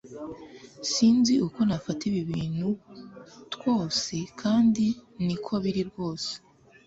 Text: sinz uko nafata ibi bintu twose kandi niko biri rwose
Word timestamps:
sinz 0.91 1.25
uko 1.47 1.59
nafata 1.67 2.01
ibi 2.09 2.21
bintu 2.31 2.67
twose 3.53 4.15
kandi 4.41 4.85
niko 5.25 5.53
biri 5.63 5.83
rwose 5.89 6.31